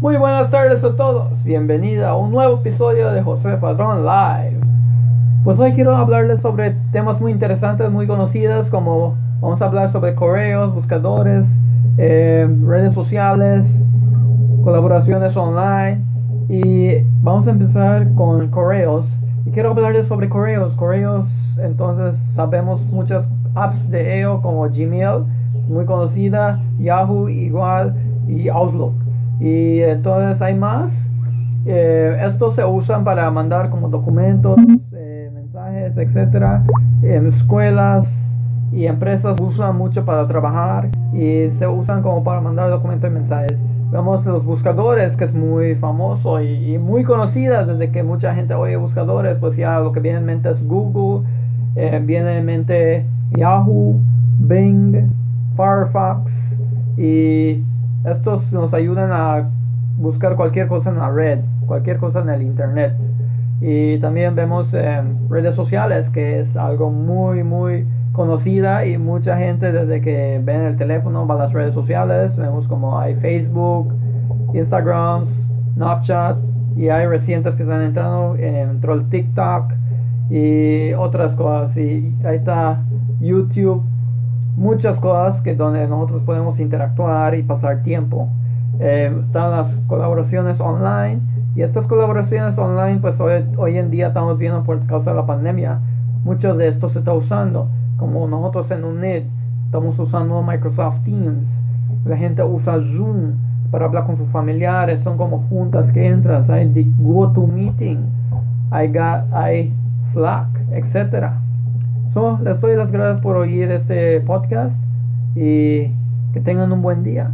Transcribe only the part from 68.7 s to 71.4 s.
y mucha gente desde que ven el teléfono va a